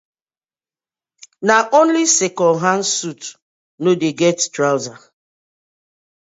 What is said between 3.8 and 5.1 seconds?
no dey get trouser.